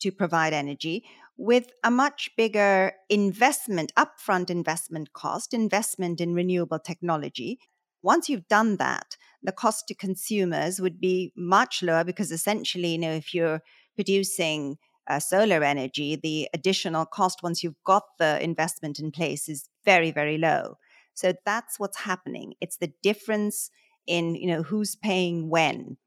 to 0.01 0.11
provide 0.11 0.53
energy, 0.53 1.03
with 1.37 1.71
a 1.83 1.91
much 1.91 2.29
bigger 2.37 2.93
investment, 3.09 3.93
upfront 3.97 4.49
investment 4.49 5.13
cost, 5.13 5.53
investment 5.53 6.19
in 6.19 6.33
renewable 6.33 6.79
technology. 6.79 7.59
Once 8.01 8.29
you've 8.29 8.47
done 8.47 8.77
that, 8.77 9.15
the 9.41 9.51
cost 9.51 9.87
to 9.87 9.95
consumers 9.95 10.79
would 10.79 10.99
be 10.99 11.31
much 11.35 11.81
lower 11.81 12.03
because 12.03 12.31
essentially, 12.31 12.89
you 12.89 12.97
know, 12.97 13.11
if 13.11 13.33
you're 13.33 13.61
producing 13.95 14.77
uh, 15.09 15.19
solar 15.19 15.63
energy, 15.63 16.15
the 16.15 16.49
additional 16.53 17.05
cost 17.05 17.41
once 17.43 17.63
you've 17.63 17.83
got 17.85 18.03
the 18.19 18.43
investment 18.43 18.99
in 18.99 19.11
place 19.11 19.47
is 19.47 19.69
very, 19.83 20.11
very 20.11 20.37
low. 20.37 20.75
So 21.13 21.33
that's 21.45 21.79
what's 21.79 22.01
happening. 22.01 22.53
It's 22.59 22.77
the 22.77 22.91
difference 23.01 23.69
in, 24.07 24.35
you 24.35 24.47
know, 24.47 24.63
who's 24.63 24.95
paying 24.95 25.50
when. 25.50 25.97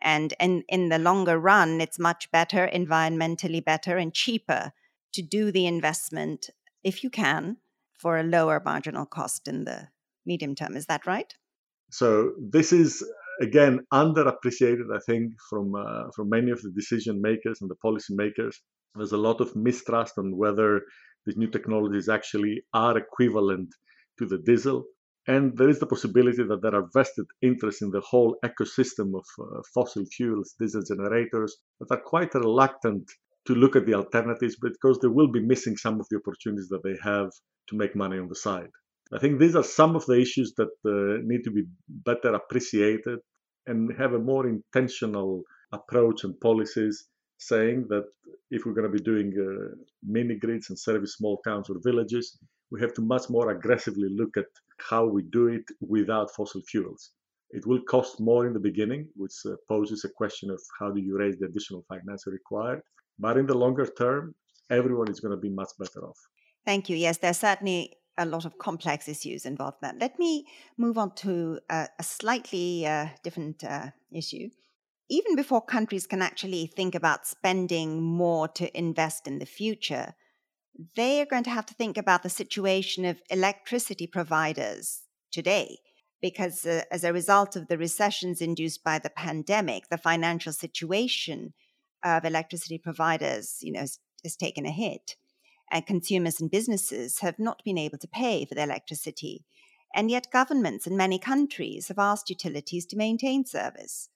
And, 0.00 0.34
and 0.38 0.64
in 0.68 0.90
the 0.90 0.98
longer 0.98 1.38
run, 1.38 1.80
it's 1.80 1.98
much 1.98 2.30
better, 2.30 2.68
environmentally 2.72 3.64
better, 3.64 3.96
and 3.96 4.12
cheaper 4.12 4.72
to 5.14 5.22
do 5.22 5.50
the 5.50 5.66
investment 5.66 6.50
if 6.82 7.02
you 7.02 7.10
can 7.10 7.56
for 7.98 8.18
a 8.18 8.22
lower 8.22 8.60
marginal 8.64 9.06
cost 9.06 9.48
in 9.48 9.64
the 9.64 9.88
medium 10.26 10.54
term. 10.54 10.76
Is 10.76 10.86
that 10.86 11.06
right? 11.06 11.32
So 11.90 12.32
this 12.38 12.72
is 12.72 13.02
again 13.40 13.80
underappreciated, 13.92 14.94
I 14.94 14.98
think, 15.06 15.32
from 15.48 15.74
uh, 15.74 16.10
from 16.14 16.28
many 16.28 16.50
of 16.50 16.60
the 16.62 16.70
decision 16.70 17.20
makers 17.22 17.58
and 17.60 17.70
the 17.70 17.76
policy 17.76 18.14
makers. 18.14 18.60
There's 18.94 19.12
a 19.12 19.16
lot 19.16 19.40
of 19.40 19.54
mistrust 19.56 20.18
on 20.18 20.36
whether 20.36 20.82
these 21.24 21.36
new 21.36 21.48
technologies 21.48 22.08
actually 22.08 22.62
are 22.72 22.96
equivalent 22.98 23.68
to 24.18 24.26
the 24.26 24.38
diesel. 24.38 24.84
And 25.26 25.56
there 25.56 25.70
is 25.70 25.80
the 25.80 25.86
possibility 25.86 26.42
that 26.42 26.60
there 26.60 26.74
are 26.74 26.88
vested 26.92 27.26
interests 27.40 27.80
in 27.80 27.90
the 27.90 28.00
whole 28.00 28.36
ecosystem 28.44 29.14
of 29.16 29.24
uh, 29.40 29.62
fossil 29.74 30.04
fuels, 30.04 30.54
diesel 30.60 30.82
generators, 30.82 31.56
that 31.80 31.90
are 31.90 32.00
quite 32.00 32.34
reluctant 32.34 33.10
to 33.46 33.54
look 33.54 33.76
at 33.76 33.86
the 33.86 33.94
alternatives 33.94 34.56
because 34.60 34.98
they 34.98 35.08
will 35.08 35.30
be 35.30 35.40
missing 35.40 35.76
some 35.76 36.00
of 36.00 36.06
the 36.10 36.18
opportunities 36.18 36.68
that 36.68 36.82
they 36.82 36.96
have 37.02 37.30
to 37.68 37.76
make 37.76 37.96
money 37.96 38.18
on 38.18 38.28
the 38.28 38.34
side. 38.34 38.70
I 39.12 39.18
think 39.18 39.38
these 39.38 39.54
are 39.54 39.62
some 39.62 39.96
of 39.96 40.04
the 40.06 40.18
issues 40.20 40.54
that 40.56 40.72
uh, 40.86 41.20
need 41.24 41.44
to 41.44 41.50
be 41.50 41.64
better 41.88 42.34
appreciated 42.34 43.18
and 43.66 43.92
have 43.98 44.12
a 44.12 44.18
more 44.18 44.46
intentional 44.46 45.42
approach 45.72 46.24
and 46.24 46.38
policies 46.40 47.06
saying 47.38 47.86
that 47.88 48.04
if 48.50 48.64
we're 48.64 48.72
going 48.72 48.90
to 48.90 48.98
be 48.98 49.02
doing 49.02 49.32
uh, 49.38 49.74
mini 50.02 50.36
grids 50.36 50.70
and 50.70 50.78
service 50.78 51.14
small 51.14 51.40
towns 51.46 51.68
or 51.68 51.76
villages, 51.82 52.38
we 52.70 52.80
have 52.80 52.94
to 52.94 53.02
much 53.02 53.28
more 53.30 53.50
aggressively 53.50 54.08
look 54.10 54.36
at 54.36 54.46
how 54.78 55.06
we 55.06 55.22
do 55.22 55.48
it 55.48 55.64
without 55.80 56.34
fossil 56.34 56.62
fuels. 56.62 57.10
It 57.50 57.66
will 57.66 57.82
cost 57.82 58.20
more 58.20 58.46
in 58.46 58.52
the 58.52 58.60
beginning, 58.60 59.08
which 59.14 59.34
uh, 59.46 59.54
poses 59.68 60.04
a 60.04 60.08
question 60.08 60.50
of 60.50 60.60
how 60.80 60.90
do 60.90 61.00
you 61.00 61.16
raise 61.16 61.38
the 61.38 61.46
additional 61.46 61.84
financing 61.88 62.32
required. 62.32 62.80
But 63.18 63.36
in 63.36 63.46
the 63.46 63.54
longer 63.54 63.86
term, 63.86 64.34
everyone 64.70 65.10
is 65.10 65.20
going 65.20 65.30
to 65.36 65.40
be 65.40 65.50
much 65.50 65.70
better 65.78 66.04
off. 66.04 66.18
Thank 66.64 66.88
you. 66.88 66.96
Yes, 66.96 67.18
there's 67.18 67.38
certainly 67.38 67.94
a 68.16 68.26
lot 68.26 68.44
of 68.44 68.58
complex 68.58 69.08
issues 69.08 69.44
involved 69.44 69.78
in 69.82 69.88
that. 69.88 70.00
Let 70.00 70.18
me 70.18 70.46
move 70.76 70.98
on 70.98 71.14
to 71.16 71.60
a, 71.70 71.88
a 71.98 72.02
slightly 72.02 72.86
uh, 72.86 73.08
different 73.22 73.62
uh, 73.62 73.90
issue. 74.10 74.48
Even 75.10 75.36
before 75.36 75.60
countries 75.60 76.06
can 76.06 76.22
actually 76.22 76.66
think 76.66 76.94
about 76.94 77.26
spending 77.26 78.02
more 78.02 78.48
to 78.48 78.76
invest 78.76 79.26
in 79.26 79.38
the 79.38 79.46
future, 79.46 80.14
they 80.96 81.20
are 81.20 81.26
going 81.26 81.44
to 81.44 81.50
have 81.50 81.66
to 81.66 81.74
think 81.74 81.96
about 81.96 82.22
the 82.22 82.30
situation 82.30 83.04
of 83.04 83.22
electricity 83.30 84.06
providers 84.06 85.02
today. 85.32 85.78
Because 86.20 86.64
uh, 86.64 86.82
as 86.90 87.04
a 87.04 87.12
result 87.12 87.54
of 87.54 87.68
the 87.68 87.76
recessions 87.76 88.40
induced 88.40 88.82
by 88.82 88.98
the 88.98 89.10
pandemic, 89.10 89.88
the 89.88 89.98
financial 89.98 90.52
situation 90.52 91.52
of 92.02 92.24
electricity 92.24 92.78
providers, 92.78 93.58
you 93.60 93.72
know, 93.72 93.80
has, 93.80 93.98
has 94.22 94.36
taken 94.36 94.66
a 94.66 94.70
hit. 94.70 95.16
And 95.70 95.86
consumers 95.86 96.40
and 96.40 96.50
businesses 96.50 97.20
have 97.20 97.38
not 97.38 97.62
been 97.64 97.78
able 97.78 97.98
to 97.98 98.08
pay 98.08 98.44
for 98.44 98.54
their 98.54 98.64
electricity. 98.64 99.44
And 99.94 100.10
yet, 100.10 100.32
governments 100.32 100.86
in 100.86 100.96
many 100.96 101.18
countries 101.18 101.88
have 101.88 101.98
asked 101.98 102.30
utilities 102.30 102.86
to 102.86 102.96
maintain 102.96 103.44
service. 103.44 104.08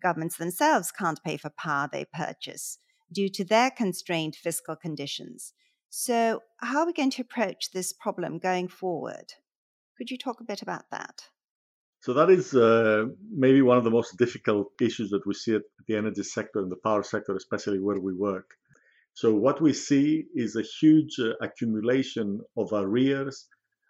Governments 0.00 0.36
themselves 0.36 0.92
can't 0.92 1.22
pay 1.22 1.36
for 1.36 1.50
power 1.50 1.88
they 1.90 2.04
purchase 2.04 2.78
due 3.12 3.28
to 3.28 3.44
their 3.44 3.70
constrained 3.70 4.34
fiscal 4.34 4.76
conditions. 4.76 5.52
So, 5.90 6.40
how 6.58 6.80
are 6.80 6.86
we 6.86 6.92
going 6.92 7.10
to 7.10 7.22
approach 7.22 7.70
this 7.72 7.92
problem 7.92 8.38
going 8.38 8.68
forward? 8.68 9.32
Could 9.96 10.10
you 10.10 10.18
talk 10.18 10.40
a 10.40 10.44
bit 10.44 10.62
about 10.62 10.84
that? 10.90 11.22
So, 12.00 12.12
that 12.14 12.30
is 12.30 12.54
uh, 12.54 13.04
maybe 13.30 13.62
one 13.62 13.78
of 13.78 13.84
the 13.84 13.90
most 13.90 14.16
difficult 14.18 14.68
issues 14.80 15.10
that 15.10 15.26
we 15.26 15.34
see 15.34 15.54
at 15.54 15.62
the 15.86 15.96
energy 15.96 16.22
sector 16.22 16.60
and 16.60 16.70
the 16.70 16.82
power 16.84 17.02
sector, 17.02 17.34
especially 17.34 17.80
where 17.80 18.00
we 18.00 18.14
work. 18.14 18.50
So, 19.14 19.34
what 19.34 19.62
we 19.62 19.72
see 19.72 20.24
is 20.34 20.56
a 20.56 20.62
huge 20.62 21.18
uh, 21.18 21.32
accumulation 21.40 22.40
of 22.56 22.72
arrears 22.72 23.46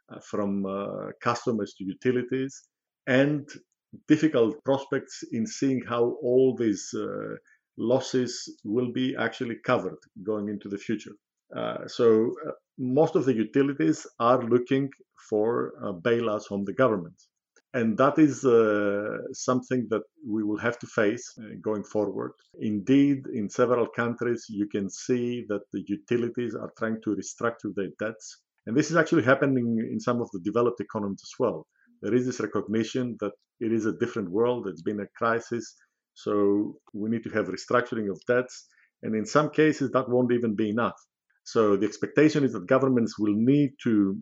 uh, 0.08 0.20
from 0.20 0.64
uh, 0.64 1.10
customers 1.20 1.74
to 1.78 1.84
utilities 1.84 2.62
and 3.06 3.48
difficult 4.06 4.62
prospects 4.64 5.24
in 5.32 5.46
seeing 5.46 5.82
how 5.88 6.16
all 6.22 6.56
these 6.56 6.94
uh, 6.94 7.34
losses 7.76 8.48
will 8.64 8.92
be 8.92 9.16
actually 9.18 9.56
covered 9.64 9.98
going 10.22 10.48
into 10.48 10.68
the 10.68 10.78
future. 10.78 11.12
Uh, 11.54 11.86
so 11.86 12.34
uh, 12.46 12.50
most 12.78 13.16
of 13.16 13.24
the 13.24 13.34
utilities 13.34 14.06
are 14.18 14.42
looking 14.42 14.90
for 15.28 15.72
uh, 15.82 15.92
bailouts 15.92 16.46
from 16.46 16.64
the 16.64 16.72
government. 16.72 17.14
And 17.74 17.98
that 17.98 18.18
is 18.18 18.44
uh, 18.44 19.18
something 19.32 19.86
that 19.90 20.02
we 20.26 20.42
will 20.42 20.58
have 20.58 20.78
to 20.78 20.86
face 20.86 21.24
uh, 21.38 21.56
going 21.62 21.84
forward. 21.84 22.32
Indeed, 22.58 23.26
in 23.34 23.50
several 23.50 23.86
countries, 23.86 24.46
you 24.48 24.66
can 24.66 24.88
see 24.88 25.44
that 25.48 25.60
the 25.72 25.82
utilities 25.86 26.54
are 26.54 26.72
trying 26.78 26.98
to 27.04 27.10
restructure 27.10 27.74
their 27.74 27.90
debts. 27.98 28.40
And 28.66 28.76
this 28.76 28.90
is 28.90 28.96
actually 28.96 29.24
happening 29.24 29.78
in 29.92 30.00
some 30.00 30.22
of 30.22 30.30
the 30.32 30.40
developed 30.40 30.80
economies 30.80 31.20
as 31.22 31.34
well. 31.38 31.66
There 32.02 32.14
is 32.14 32.24
this 32.24 32.40
recognition 32.40 33.16
that 33.20 33.32
it 33.60 33.72
is 33.72 33.86
a 33.86 33.92
different 33.92 34.30
world, 34.30 34.66
it's 34.66 34.82
been 34.82 35.00
a 35.00 35.06
crisis, 35.16 35.74
so 36.14 36.76
we 36.94 37.10
need 37.10 37.24
to 37.24 37.30
have 37.30 37.46
restructuring 37.48 38.10
of 38.10 38.20
debts. 38.26 38.66
And 39.02 39.14
in 39.14 39.26
some 39.26 39.50
cases, 39.50 39.90
that 39.90 40.08
won't 40.08 40.32
even 40.32 40.56
be 40.56 40.70
enough. 40.70 40.98
So 41.46 41.76
the 41.76 41.86
expectation 41.86 42.42
is 42.44 42.52
that 42.54 42.66
governments 42.66 43.18
will 43.18 43.34
need 43.52 43.70
to 43.84 44.20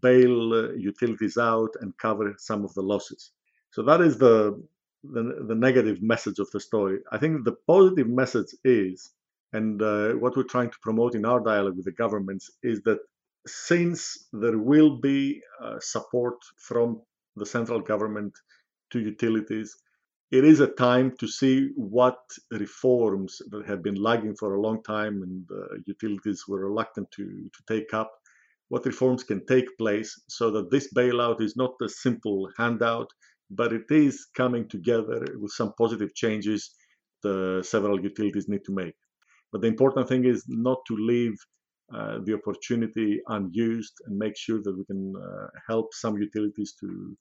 bail 0.00 0.54
uh, 0.54 0.72
utilities 0.90 1.36
out 1.36 1.70
and 1.80 1.98
cover 1.98 2.34
some 2.38 2.64
of 2.64 2.72
the 2.74 2.82
losses. 2.82 3.32
So 3.72 3.82
that 3.82 4.00
is 4.00 4.18
the, 4.18 4.62
the, 5.02 5.44
the 5.48 5.54
negative 5.54 6.00
message 6.00 6.38
of 6.38 6.48
the 6.52 6.60
story. 6.60 6.98
I 7.10 7.18
think 7.18 7.44
the 7.44 7.56
positive 7.66 8.08
message 8.08 8.54
is, 8.64 9.10
and 9.52 9.82
uh, 9.82 10.12
what 10.12 10.36
we're 10.36 10.54
trying 10.54 10.70
to 10.70 10.78
promote 10.80 11.16
in 11.16 11.24
our 11.24 11.40
dialogue 11.40 11.76
with 11.76 11.86
the 11.86 11.92
governments 12.04 12.50
is 12.62 12.80
that 12.82 13.00
since 13.48 14.28
there 14.32 14.58
will 14.58 15.00
be 15.00 15.40
uh, 15.64 15.80
support 15.80 16.36
from 16.56 17.02
the 17.34 17.46
central 17.46 17.80
government 17.80 18.32
to 18.90 19.00
utilities, 19.00 19.76
it 20.30 20.44
is 20.44 20.60
a 20.60 20.66
time 20.66 21.12
to 21.18 21.26
see 21.26 21.70
what 21.74 22.18
reforms 22.52 23.42
that 23.50 23.66
have 23.66 23.82
been 23.82 23.96
lagging 23.96 24.36
for 24.36 24.54
a 24.54 24.60
long 24.60 24.82
time 24.82 25.22
and 25.22 25.48
uh, 25.50 25.76
utilities 25.86 26.44
were 26.46 26.68
reluctant 26.68 27.10
to, 27.10 27.24
to 27.24 27.62
take 27.66 27.92
up 27.92 28.12
what 28.68 28.86
reforms 28.86 29.24
can 29.24 29.44
take 29.46 29.66
place 29.76 30.20
so 30.28 30.52
that 30.52 30.70
this 30.70 30.92
bailout 30.94 31.40
is 31.40 31.56
not 31.56 31.72
a 31.82 31.88
simple 31.88 32.48
handout, 32.56 33.10
but 33.50 33.72
it 33.72 33.90
is 33.90 34.28
coming 34.36 34.68
together 34.68 35.26
with 35.40 35.50
some 35.50 35.72
positive 35.76 36.14
changes 36.14 36.70
the 37.22 37.62
several 37.66 38.00
utilities 38.00 38.48
need 38.48 38.64
to 38.64 38.72
make. 38.72 38.94
But 39.50 39.62
the 39.62 39.66
important 39.66 40.08
thing 40.08 40.24
is 40.24 40.44
not 40.46 40.78
to 40.86 40.96
leave 40.96 41.34
uh, 41.92 42.18
the 42.24 42.34
opportunity 42.34 43.20
unused 43.26 43.94
and 44.06 44.16
make 44.16 44.36
sure 44.36 44.62
that 44.62 44.78
we 44.78 44.84
can 44.84 45.12
uh, 45.16 45.48
help 45.68 45.88
some 45.92 46.16
utilities 46.16 46.74
to 46.78 47.16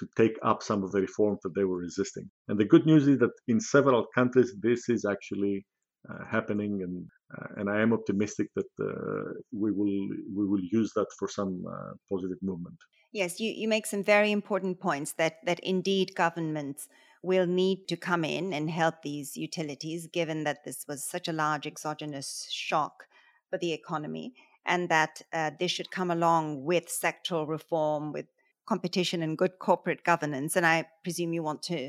to 0.00 0.06
take 0.16 0.36
up 0.42 0.62
some 0.62 0.82
of 0.82 0.90
the 0.92 1.00
reforms 1.00 1.38
that 1.44 1.54
they 1.54 1.64
were 1.64 1.78
resisting. 1.78 2.28
And 2.48 2.58
the 2.58 2.64
good 2.64 2.86
news 2.86 3.06
is 3.06 3.18
that 3.18 3.34
in 3.46 3.60
several 3.60 4.06
countries, 4.14 4.52
this 4.60 4.88
is 4.88 5.04
actually 5.04 5.66
uh, 6.08 6.24
happening, 6.30 6.80
and 6.82 7.06
uh, 7.36 7.60
and 7.60 7.70
I 7.70 7.80
am 7.80 7.92
optimistic 7.92 8.48
that 8.56 8.70
uh, 8.80 9.32
we 9.52 9.70
will 9.70 10.08
we 10.34 10.46
will 10.50 10.64
use 10.72 10.90
that 10.96 11.06
for 11.18 11.28
some 11.28 11.62
uh, 11.70 11.92
positive 12.10 12.38
movement. 12.42 12.78
Yes, 13.12 13.38
you, 13.38 13.52
you 13.52 13.68
make 13.68 13.86
some 13.86 14.02
very 14.02 14.32
important 14.32 14.80
points 14.80 15.12
that 15.12 15.34
that 15.44 15.60
indeed 15.60 16.14
governments 16.14 16.88
will 17.22 17.46
need 17.46 17.86
to 17.88 17.96
come 17.96 18.24
in 18.24 18.54
and 18.54 18.70
help 18.70 19.02
these 19.02 19.36
utilities, 19.36 20.06
given 20.06 20.44
that 20.44 20.64
this 20.64 20.86
was 20.88 21.04
such 21.04 21.28
a 21.28 21.34
large 21.34 21.66
exogenous 21.66 22.48
shock 22.50 23.04
for 23.50 23.58
the 23.58 23.72
economy, 23.72 24.32
and 24.64 24.88
that 24.88 25.20
uh, 25.34 25.50
this 25.60 25.70
should 25.70 25.90
come 25.90 26.10
along 26.10 26.64
with 26.64 26.88
sectoral 26.88 27.46
reform, 27.46 28.10
with 28.12 28.26
competition 28.72 29.18
and 29.24 29.32
good 29.42 29.54
corporate 29.58 30.02
governance. 30.04 30.52
And 30.58 30.64
I 30.74 30.76
presume 31.04 31.30
you 31.32 31.42
want 31.50 31.62
to 31.64 31.80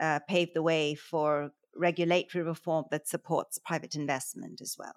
uh, 0.00 0.18
pave 0.32 0.48
the 0.54 0.64
way 0.70 0.84
for 1.10 1.52
regulatory 1.88 2.42
reform 2.54 2.84
that 2.90 3.06
supports 3.14 3.58
private 3.70 3.94
investment 4.02 4.60
as 4.66 4.72
well. 4.80 4.96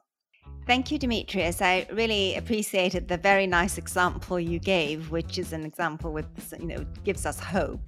Thank 0.65 0.83
you, 0.91 0.97
Demetrios. 0.97 1.61
I 1.61 1.75
really 2.01 2.35
appreciated 2.41 3.07
the 3.07 3.17
very 3.17 3.47
nice 3.47 3.75
example 3.77 4.39
you 4.39 4.59
gave, 4.59 5.11
which 5.17 5.37
is 5.43 5.53
an 5.53 5.63
example 5.71 6.09
with, 6.17 6.29
you 6.59 6.67
know, 6.71 6.85
gives 7.03 7.25
us 7.25 7.39
hope, 7.39 7.85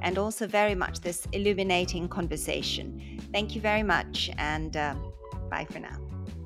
and 0.00 0.16
also 0.16 0.46
very 0.46 0.76
much 0.84 1.00
this 1.00 1.26
illuminating 1.32 2.08
conversation. 2.08 2.86
Thank 3.34 3.54
you 3.54 3.60
very 3.60 3.82
much, 3.82 4.30
and 4.38 4.72
uh, 4.76 4.94
bye 5.50 5.66
for 5.72 5.80
now. 5.80 5.98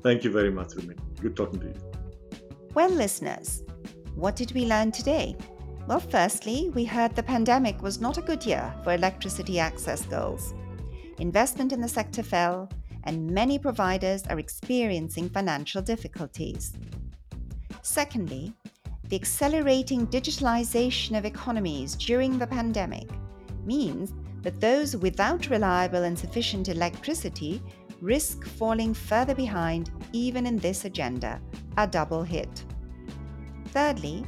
Thank 0.03 0.23
you 0.25 0.31
very 0.31 0.51
much, 0.51 0.69
Rumi. 0.75 0.95
Good 1.21 1.35
talking 1.35 1.59
to 1.59 1.67
you. 1.67 1.77
Well, 2.73 2.89
listeners, 2.89 3.63
what 4.15 4.35
did 4.35 4.51
we 4.57 4.65
learn 4.65 4.91
today? 4.91 5.35
Well, 5.87 5.99
firstly, 5.99 6.69
we 6.73 6.85
heard 6.85 7.15
the 7.15 7.23
pandemic 7.23 7.81
was 7.81 7.99
not 7.99 8.17
a 8.17 8.21
good 8.21 8.45
year 8.45 8.73
for 8.83 8.93
electricity 8.93 9.59
access 9.59 10.05
goals. 10.05 10.53
Investment 11.17 11.73
in 11.73 11.81
the 11.81 11.87
sector 11.87 12.23
fell, 12.23 12.69
and 13.03 13.29
many 13.29 13.57
providers 13.57 14.23
are 14.29 14.39
experiencing 14.39 15.29
financial 15.29 15.81
difficulties. 15.81 16.73
Secondly, 17.81 18.53
the 19.09 19.15
accelerating 19.15 20.07
digitalization 20.07 21.17
of 21.17 21.25
economies 21.25 21.95
during 21.95 22.37
the 22.37 22.47
pandemic 22.47 23.09
means 23.65 24.13
that 24.43 24.61
those 24.61 24.95
without 24.95 25.49
reliable 25.49 26.03
and 26.03 26.17
sufficient 26.17 26.69
electricity 26.69 27.61
risk 28.01 28.45
falling 28.45 28.93
further 28.93 29.35
behind 29.35 29.91
even 30.13 30.45
in 30.45 30.57
this 30.57 30.85
agenda, 30.85 31.41
a 31.77 31.87
double 31.87 32.23
hit. 32.23 32.63
Thirdly, 33.67 34.25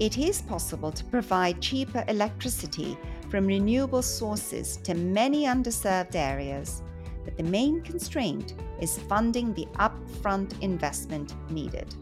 it 0.00 0.18
is 0.18 0.42
possible 0.42 0.90
to 0.90 1.04
provide 1.04 1.60
cheaper 1.60 2.04
electricity 2.08 2.98
from 3.30 3.46
renewable 3.46 4.02
sources 4.02 4.76
to 4.78 4.94
many 4.94 5.44
underserved 5.44 6.14
areas, 6.14 6.82
but 7.24 7.36
the 7.36 7.42
main 7.44 7.80
constraint 7.82 8.54
is 8.80 8.98
funding 8.98 9.54
the 9.54 9.66
upfront 9.78 10.60
investment 10.62 11.34
needed. 11.50 11.94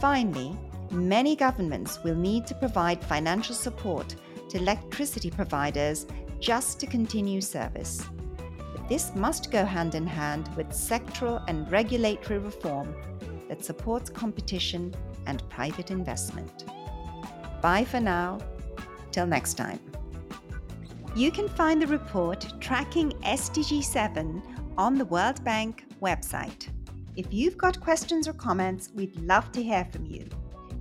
Finally, 0.00 0.56
many 0.90 1.36
governments 1.36 2.02
will 2.04 2.14
need 2.14 2.46
to 2.46 2.54
provide 2.54 3.02
financial 3.04 3.54
support 3.54 4.16
to 4.48 4.58
electricity 4.58 5.30
providers 5.30 6.06
just 6.40 6.78
to 6.80 6.86
continue 6.86 7.40
service. 7.40 8.04
But 8.74 8.88
this 8.88 9.14
must 9.14 9.50
go 9.50 9.64
hand 9.64 9.94
in 9.94 10.06
hand 10.06 10.50
with 10.56 10.68
sectoral 10.68 11.42
and 11.48 11.70
regulatory 11.70 12.38
reform 12.38 12.94
that 13.48 13.64
supports 13.64 14.10
competition 14.10 14.94
and 15.26 15.48
private 15.48 15.90
investment. 15.90 16.64
Bye 17.62 17.84
for 17.84 18.00
now. 18.00 18.38
Till 19.12 19.26
next 19.26 19.54
time. 19.54 19.80
You 21.14 21.30
can 21.30 21.48
find 21.48 21.80
the 21.80 21.86
report 21.86 22.46
tracking 22.60 23.10
SDG 23.22 23.82
7 23.82 24.42
on 24.76 24.94
the 24.96 25.06
World 25.06 25.42
Bank 25.44 25.86
website. 26.02 26.68
If 27.16 27.32
you've 27.32 27.56
got 27.56 27.80
questions 27.80 28.28
or 28.28 28.34
comments, 28.34 28.90
we'd 28.94 29.16
love 29.22 29.50
to 29.52 29.62
hear 29.62 29.86
from 29.90 30.04
you. 30.04 30.28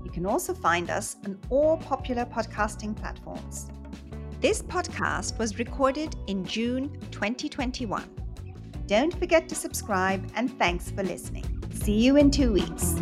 You 0.03 0.11
can 0.11 0.25
also 0.25 0.53
find 0.53 0.89
us 0.89 1.15
on 1.25 1.39
all 1.49 1.77
popular 1.77 2.25
podcasting 2.25 2.95
platforms. 2.95 3.69
This 4.41 4.61
podcast 4.61 5.37
was 5.39 5.57
recorded 5.57 6.15
in 6.27 6.43
June 6.43 6.91
2021. 7.11 8.03
Don't 8.85 9.17
forget 9.17 9.47
to 9.49 9.55
subscribe 9.55 10.29
and 10.35 10.55
thanks 10.59 10.91
for 10.91 11.03
listening. 11.03 11.45
See 11.71 11.99
you 11.99 12.17
in 12.17 12.29
two 12.29 12.51
weeks. 12.51 12.95